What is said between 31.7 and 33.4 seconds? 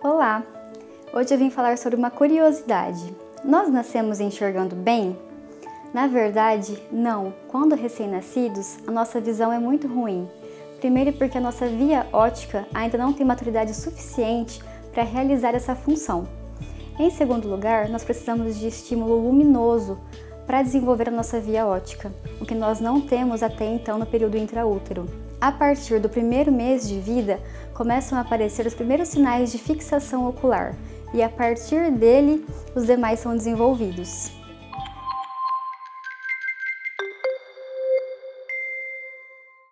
dele, os demais são